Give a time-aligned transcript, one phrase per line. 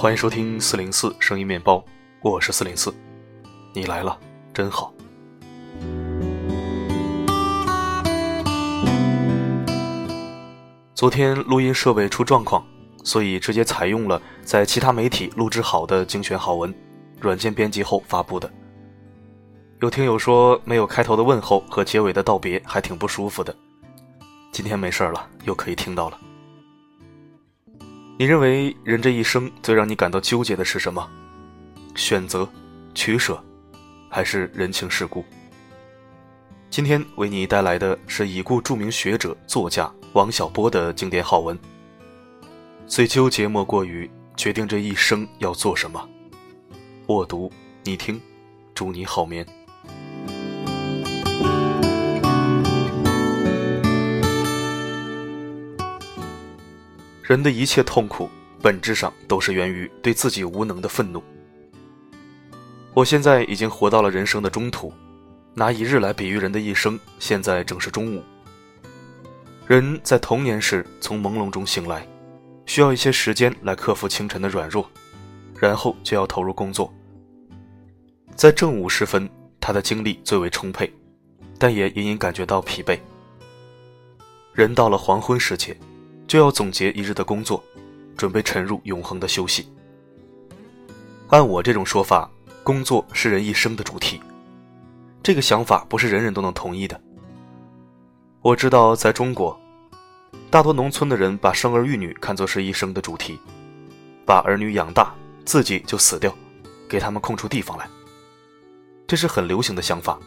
[0.00, 1.84] 欢迎收听四零四声音面包，
[2.20, 2.94] 我是四零四，
[3.74, 4.16] 你来了，
[4.54, 4.94] 真好。
[10.94, 12.64] 昨天录音设备出状况，
[13.02, 16.72] 所以直接采用了在其他媒体录制好的精选好文，
[17.20, 18.48] 软件编辑后发布的。
[19.80, 23.52] 有听友说没有开头的问候和结尾的道别还挺不舒服的，
[24.52, 26.16] 今天没事了，又可以听到了。
[28.20, 31.08] 你认为人这一生最让你感到纠结的是什么？
[31.94, 32.48] 选择、
[32.92, 33.40] 取舍，
[34.10, 35.24] 还是人情世故？
[36.68, 41.56] 今天为你带来的是已故著名学者、作家王小波的经典好文。
[42.88, 46.08] 最纠结莫过于决定这一生要做什么。
[47.06, 47.52] 我读，
[47.84, 48.20] 你听，
[48.74, 49.46] 祝你好眠。
[57.28, 58.26] 人的一切痛苦，
[58.62, 61.22] 本质上都是源于对自己无能的愤怒。
[62.94, 64.90] 我现在已经活到了人生的中途，
[65.52, 68.22] 拿一日来比喻人的一生，现在正是中午。
[69.66, 72.08] 人在童年时从朦胧中醒来，
[72.64, 74.90] 需要一些时间来克服清晨的软弱，
[75.58, 76.90] 然后就要投入工作。
[78.34, 79.28] 在正午时分，
[79.60, 80.90] 他的精力最为充沛，
[81.58, 82.98] 但也隐隐感觉到疲惫。
[84.54, 85.76] 人到了黄昏时节。
[86.28, 87.64] 就要总结一日的工作，
[88.14, 89.66] 准备沉入永恒的休息。
[91.28, 92.30] 按我这种说法，
[92.62, 94.20] 工作是人一生的主题。
[95.22, 97.00] 这个想法不是人人都能同意的。
[98.42, 99.58] 我知道，在中国，
[100.50, 103.38] 大多农村的人把生儿育女看作是一生的主题，
[104.26, 105.14] 把儿女养大，
[105.46, 106.32] 自己就死掉，
[106.86, 107.88] 给他们空出地方来。
[109.06, 110.18] 这是很流行的想法。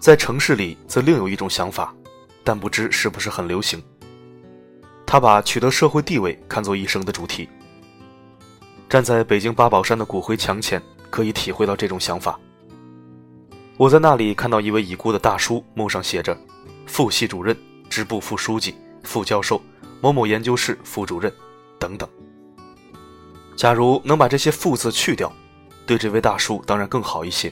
[0.00, 1.94] 在城市里，则另有一种想法，
[2.42, 3.80] 但不知是不是很流行。
[5.10, 7.48] 他把取得社会地位看作一生的主题。
[8.90, 12.38] 站在北京八宝山的骨灰墙前，可以体会到这种想法。
[13.78, 16.38] 我在那里看到一位已故的大叔，墓上写着
[16.86, 17.56] “副系主任、
[17.88, 19.62] 支部副书记、副教授、
[20.02, 21.32] 某某研究室副主任”
[21.80, 22.06] 等等。
[23.56, 25.32] 假如能把这些“副”字去掉，
[25.86, 27.50] 对这位大叔当然更好一些。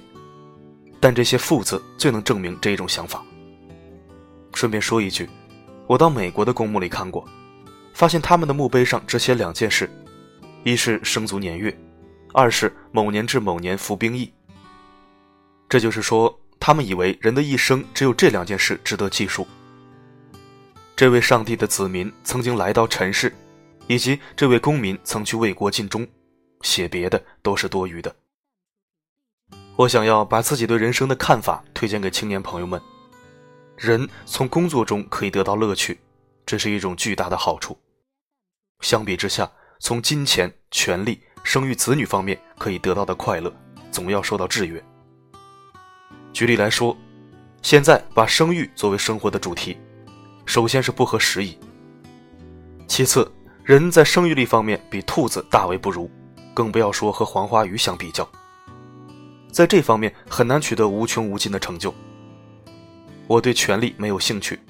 [1.00, 3.24] 但这些“副”字最能证明这种想法。
[4.52, 5.26] 顺便说一句，
[5.86, 7.26] 我到美国的公墓里看过。
[7.96, 9.88] 发现他们的墓碑上只写两件事，
[10.64, 11.74] 一是生卒年月，
[12.34, 14.30] 二是某年至某年服兵役。
[15.66, 19.48] 这就是说，他们以为人的一生只有这两件事值得记述。
[20.94, 23.34] 这位上帝的子民曾经来到尘世，
[23.86, 26.06] 以及这位公民曾去为国尽忠，
[26.60, 28.14] 写别的都是多余的。
[29.74, 32.78] 我想要把自己对人生的看法推荐给青年朋友们：
[33.78, 35.98] 人从工作中可以得到乐趣，
[36.44, 37.74] 这是一种巨大的好处。
[38.80, 43.52] 相比之下，从金钱、权力、生育子女方面可以得到的快乐，
[43.90, 44.82] 总要受到制约。
[46.32, 46.96] 举例来说，
[47.62, 49.76] 现在把生育作为生活的主题，
[50.44, 51.58] 首先是不合时宜。
[52.86, 53.30] 其次，
[53.64, 56.10] 人在生育力方面比兔子大为不如，
[56.54, 58.28] 更不要说和黄花鱼相比较。
[59.50, 61.92] 在这方面很难取得无穷无尽的成就。
[63.26, 64.60] 我对权力没有兴趣，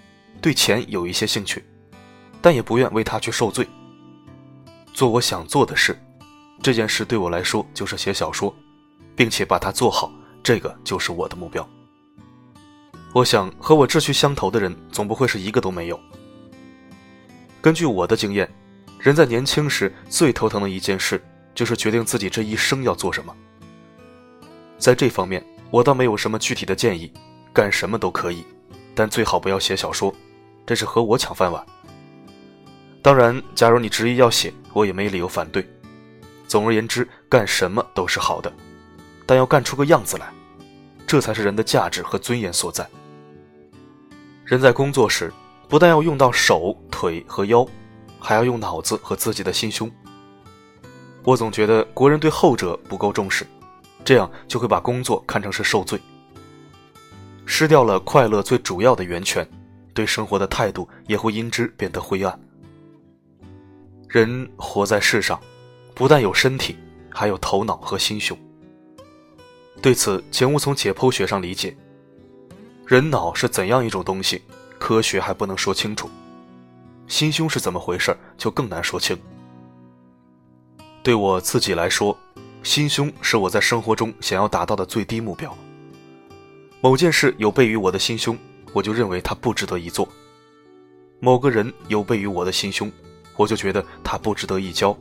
[0.40, 1.62] 对钱有一些兴趣，
[2.40, 3.68] 但也不愿为他去受罪。
[4.96, 5.94] 做我想做的事，
[6.62, 8.56] 这件事对我来说就是写小说，
[9.14, 10.10] 并且把它做好，
[10.42, 11.68] 这个就是我的目标。
[13.12, 16.00] 我想和我志趣相投的人总不会是一个都没有。
[17.60, 18.50] 根据我的经验，
[18.98, 21.22] 人在年轻时最头疼的一件事
[21.54, 23.36] 就是决定自己这一生要做什么。
[24.78, 27.12] 在这方面，我倒没有什么具体的建议，
[27.52, 28.42] 干什么都可以，
[28.94, 30.10] 但最好不要写小说，
[30.64, 31.62] 这是和我抢饭碗。
[33.06, 35.64] 当然，假如你执意要写，我也没理由反对。
[36.48, 38.52] 总而言之，干什么都是好的，
[39.24, 40.26] 但要干出个样子来，
[41.06, 42.84] 这才是人的价值和尊严所在。
[44.44, 45.32] 人在工作时，
[45.68, 47.64] 不但要用到手、腿和腰，
[48.18, 49.88] 还要用脑子和自己的心胸。
[51.22, 53.47] 我总觉得国人对后者不够重视，
[54.04, 56.00] 这样就会把工作看成是受罪，
[57.44, 59.48] 失掉了快乐最主要的源泉，
[59.94, 62.36] 对生活的态度也会因之变得灰暗。
[64.08, 65.41] 人活在世上，
[65.94, 66.76] 不但有身体，
[67.10, 68.38] 还有头脑和心胸。
[69.82, 71.76] 对此，请勿从解剖学上理解。
[72.86, 74.42] 人脑是怎样一种东西，
[74.78, 76.08] 科学还不能说清楚；
[77.08, 79.18] 心胸是怎么回事，就更难说清。
[81.02, 82.16] 对我自己来说，
[82.62, 85.56] 心胸是我在生活中想要达到的最低目标。
[86.80, 88.38] 某件事有悖于我的心胸，
[88.72, 90.06] 我就认为它不值得一做；
[91.18, 92.91] 某个人有悖于我的心胸。
[93.36, 94.97] 我就觉得他不值得一交，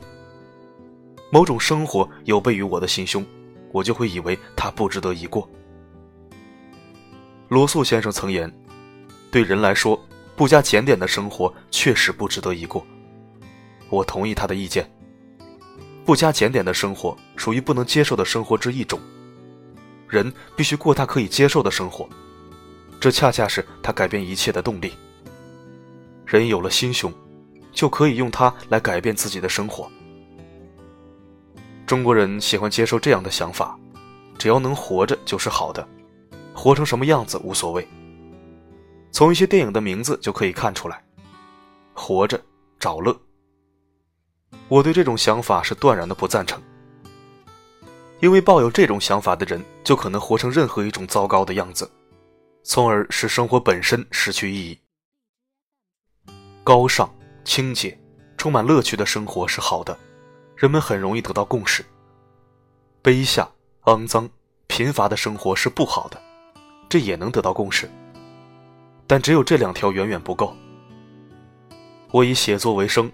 [1.32, 3.26] 某种生活有悖于我的心胸，
[3.72, 5.50] 我就会以为他不值得一过。
[7.48, 8.52] 罗素先生曾言
[9.32, 10.00] ：“对人来说，
[10.36, 12.86] 不加检点的生活确实不值得一过。”
[13.90, 14.90] 我同意他的意见。
[16.04, 19.00] 不加检点的生活属于不能接受的生活之一种。
[20.08, 22.08] 人必须过他可以接受的生活，
[23.00, 24.94] 这恰恰是他改变一切的动力。
[26.26, 27.12] 人有了心胸，
[27.76, 29.88] 就可以用它来改变自己的生活。
[31.86, 33.78] 中国人喜欢接受这样的想法：
[34.40, 35.88] 只要能活着就是好的，
[36.56, 37.88] 活成什么样子无所谓。
[39.12, 40.96] 从一些电影的名字就可以看出来，
[41.94, 42.38] 《活着》
[42.80, 43.12] 《找乐》。
[44.68, 46.62] 我对这种想法是断然的不赞成，
[48.20, 51.90] 因为抱有这种想法的人就可能活成任何一种糟糕的样子，
[52.64, 54.80] 从而使生活本身失去意义。
[56.64, 57.14] 高尚、
[57.46, 57.98] 清洁、
[58.36, 59.98] 充满乐趣的生活是好的，
[60.58, 61.86] 人们很容易得到共识。
[63.04, 63.48] 卑下、
[63.84, 64.28] 肮脏、
[64.66, 66.20] 贫乏的生活是不好的，
[66.90, 67.90] 这也能得到共识。
[69.06, 70.54] 但只有这两条远远不够。
[72.12, 73.10] 我以写作为生。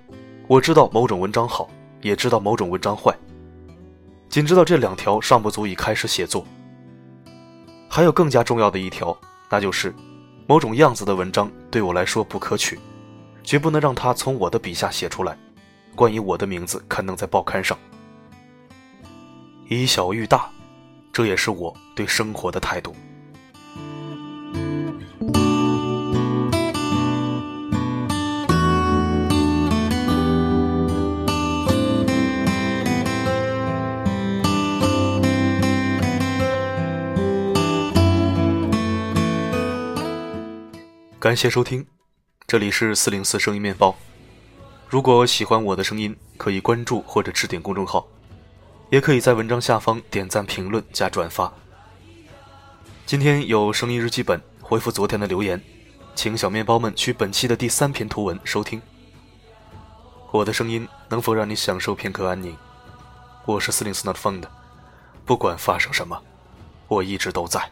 [0.48, 1.70] 我知道某种文章好，
[2.02, 3.16] 也知道某种文章坏。
[4.30, 6.46] 仅知道这两条尚不足以开始写作。
[7.90, 9.18] 还有更加重要的一条，
[9.50, 9.94] 那就是
[10.48, 12.80] 某种样子的文章对我来说不可取，
[13.44, 15.38] 绝不能让他从我的笔下写出来。
[15.96, 17.78] 关于我的名字刊登在报刊上，
[19.68, 20.50] 以小喻大，
[21.12, 22.96] 这也是我对生活的态度。
[41.20, 41.86] 感谢收听，
[42.52, 43.96] 这里是四零四声音面包。
[44.90, 48.06] 如果喜欢我的声音，可以关注或者置顶公众号，
[48.90, 51.50] 也可以在文章下方点赞、评论、加转发。
[53.06, 55.64] 今天有声音日记本回复昨天的留言，
[56.14, 58.82] 请小面包们去本期的第三篇图文收听。
[60.32, 62.54] 我的声音能否让你享受片刻安宁？
[63.46, 64.44] 我是四零四 not found，
[65.26, 66.22] 不管发生什么，
[66.90, 67.72] 我一直都在。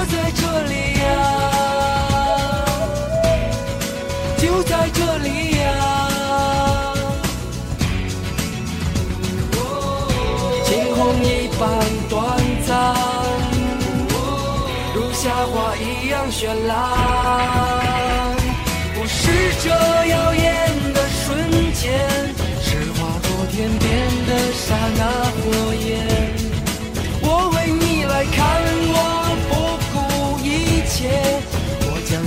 [0.00, 1.12] 我在这里呀，
[4.38, 5.28] 就在这里
[5.58, 5.62] 呀。
[10.64, 11.26] 惊鸿一
[11.58, 11.60] 般
[12.08, 12.18] 短
[12.66, 12.72] 暂，
[14.94, 16.70] 如夏花一样绚烂。
[18.96, 19.20] 我是
[19.62, 19.68] 这
[20.06, 20.48] 耀眼
[20.94, 21.28] 的瞬
[21.74, 21.84] 间，
[22.62, 23.84] 是划过天边
[24.26, 24.64] 的刹
[24.96, 25.00] 那
[25.42, 26.09] 火焰。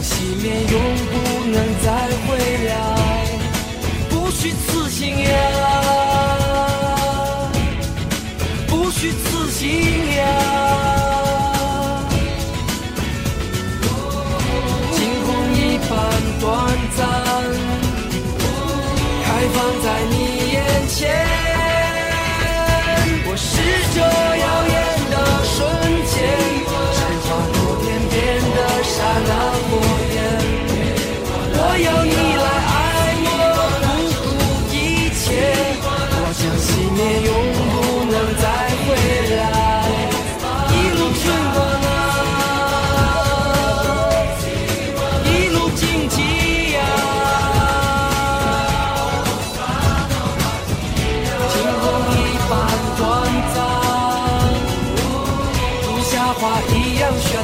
[0.03, 0.75] 熄灭，永
[1.07, 1.13] 不
[1.49, 1.85] 能再
[2.27, 2.29] 回
[2.67, 2.71] 来。
[4.09, 5.29] 不虚此行呀，
[8.67, 9.61] 不虚此行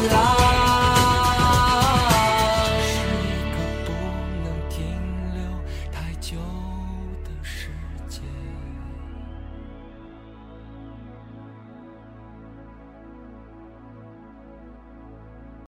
[0.08, 0.38] alive.